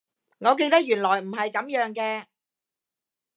[0.39, 2.23] 我記得原來唔係噉樣嘅